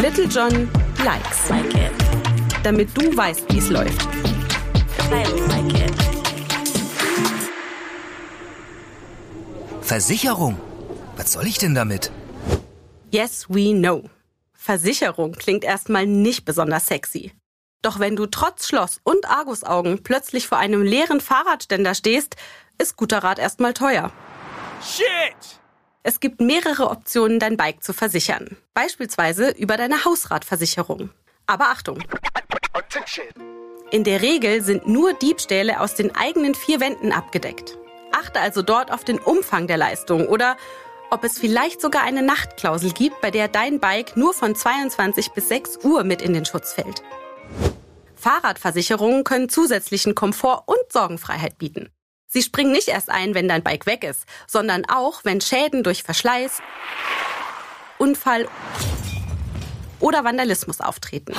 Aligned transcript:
Little 0.00 0.26
John 0.26 0.68
likes. 1.04 1.48
Like 1.50 1.74
it. 1.74 1.92
Damit 2.62 2.96
du 2.96 3.16
weißt, 3.16 3.44
wie 3.52 3.58
es 3.58 3.68
läuft. 3.68 4.08
I 5.10 5.24
like 5.48 5.74
it. 5.74 5.94
Versicherung? 9.82 10.58
Was 11.16 11.32
soll 11.32 11.46
ich 11.46 11.58
denn 11.58 11.74
damit? 11.74 12.10
Yes, 13.10 13.46
we 13.48 13.72
know. 13.72 14.04
Versicherung 14.52 15.32
klingt 15.32 15.64
erstmal 15.64 16.06
nicht 16.06 16.44
besonders 16.44 16.86
sexy. 16.86 17.32
Doch 17.82 17.98
wenn 17.98 18.16
du 18.16 18.26
trotz 18.26 18.66
Schloss 18.68 19.00
und 19.04 19.28
Argusaugen 19.30 20.02
plötzlich 20.02 20.46
vor 20.48 20.58
einem 20.58 20.82
leeren 20.82 21.20
Fahrradständer 21.20 21.94
stehst, 21.94 22.36
ist 22.78 22.96
guter 22.96 23.18
Rat 23.18 23.38
erstmal 23.38 23.72
teuer. 23.72 24.12
Shit! 24.82 25.58
Es 26.02 26.20
gibt 26.20 26.40
mehrere 26.40 26.90
Optionen, 26.90 27.38
dein 27.38 27.56
Bike 27.56 27.82
zu 27.82 27.92
versichern. 27.92 28.56
Beispielsweise 28.72 29.50
über 29.50 29.76
deine 29.76 30.04
Hausratversicherung. 30.04 31.10
Aber 31.46 31.66
Achtung! 31.66 32.02
In 33.90 34.04
der 34.04 34.22
Regel 34.22 34.62
sind 34.62 34.86
nur 34.86 35.14
Diebstähle 35.14 35.80
aus 35.80 35.94
den 35.94 36.14
eigenen 36.14 36.54
vier 36.54 36.80
Wänden 36.80 37.12
abgedeckt. 37.12 37.78
Achte 38.12 38.40
also 38.40 38.62
dort 38.62 38.92
auf 38.92 39.04
den 39.04 39.18
Umfang 39.18 39.66
der 39.66 39.76
Leistung 39.76 40.28
oder 40.28 40.56
ob 41.10 41.24
es 41.24 41.38
vielleicht 41.38 41.80
sogar 41.80 42.02
eine 42.02 42.22
Nachtklausel 42.22 42.92
gibt, 42.92 43.20
bei 43.22 43.30
der 43.30 43.48
dein 43.48 43.80
Bike 43.80 44.16
nur 44.16 44.34
von 44.34 44.54
22 44.54 45.30
bis 45.30 45.48
6 45.48 45.78
Uhr 45.84 46.04
mit 46.04 46.20
in 46.20 46.34
den 46.34 46.44
Schutz 46.44 46.74
fällt. 46.74 47.02
Fahrradversicherungen 48.14 49.24
können 49.24 49.48
zusätzlichen 49.48 50.14
Komfort 50.14 50.64
und 50.66 50.92
Sorgenfreiheit 50.92 51.56
bieten. 51.56 51.90
Sie 52.30 52.42
springen 52.42 52.72
nicht 52.72 52.88
erst 52.88 53.08
ein, 53.08 53.34
wenn 53.34 53.48
dein 53.48 53.62
Bike 53.62 53.86
weg 53.86 54.04
ist, 54.04 54.24
sondern 54.46 54.84
auch, 54.84 55.24
wenn 55.24 55.40
Schäden 55.40 55.82
durch 55.82 56.02
Verschleiß, 56.02 56.60
Unfall 57.96 58.46
oder 59.98 60.24
Vandalismus 60.24 60.80
auftreten. 60.80 61.34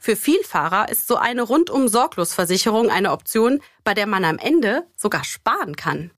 Für 0.00 0.16
Vielfahrer 0.16 0.88
ist 0.88 1.06
so 1.06 1.16
eine 1.16 1.42
rundum 1.42 1.86
sorglos 1.86 2.34
Versicherung 2.34 2.90
eine 2.90 3.12
Option, 3.12 3.62
bei 3.84 3.94
der 3.94 4.06
man 4.06 4.24
am 4.24 4.38
Ende 4.38 4.84
sogar 4.96 5.22
sparen 5.22 5.76
kann. 5.76 6.10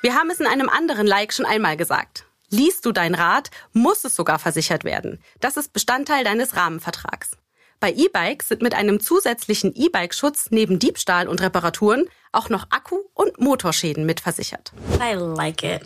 Wir 0.00 0.14
haben 0.14 0.30
es 0.30 0.40
in 0.40 0.46
einem 0.46 0.70
anderen 0.70 1.06
Like 1.06 1.34
schon 1.34 1.46
einmal 1.46 1.76
gesagt. 1.76 2.24
Liest 2.48 2.84
du 2.86 2.92
dein 2.92 3.14
Rad, 3.14 3.50
muss 3.72 4.04
es 4.04 4.16
sogar 4.16 4.38
versichert 4.38 4.84
werden. 4.84 5.22
Das 5.40 5.56
ist 5.56 5.72
Bestandteil 5.72 6.24
deines 6.24 6.56
Rahmenvertrags. 6.56 7.31
Bei 7.82 7.90
E-Bikes 7.92 8.46
sind 8.46 8.62
mit 8.62 8.74
einem 8.76 9.00
zusätzlichen 9.00 9.74
E-Bike-Schutz 9.74 10.50
neben 10.50 10.78
Diebstahl 10.78 11.26
und 11.26 11.42
Reparaturen 11.42 12.04
auch 12.30 12.48
noch 12.48 12.68
Akku- 12.70 13.00
und 13.12 13.40
Motorschäden 13.40 14.06
mitversichert. 14.06 14.72
I 15.00 15.14
like 15.14 15.64
it. 15.64 15.80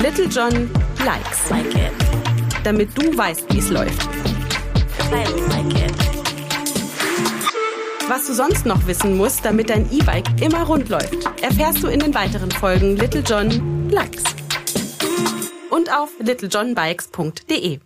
Little 0.00 0.26
John 0.26 0.70
likes, 1.04 1.50
Like 1.50 1.66
it. 1.74 1.90
damit 2.62 2.96
du 2.96 3.16
weißt, 3.18 3.52
wie 3.52 3.58
es 3.58 3.70
läuft. 3.70 4.04
I 5.10 5.24
like 5.48 5.84
it. 5.84 5.92
Was 8.06 8.28
du 8.28 8.32
sonst 8.34 8.64
noch 8.64 8.86
wissen 8.86 9.16
musst, 9.16 9.44
damit 9.44 9.70
dein 9.70 9.90
E-Bike 9.90 10.40
immer 10.40 10.62
rund 10.62 10.88
läuft, 10.90 11.24
erfährst 11.42 11.82
du 11.82 11.88
in 11.88 11.98
den 11.98 12.14
weiteren 12.14 12.52
Folgen 12.52 12.96
Little 12.96 13.24
John 13.26 13.90
likes. 13.90 14.22
Und 15.70 15.92
auf 15.92 16.10
littlejohnbikes.de. 16.20 17.80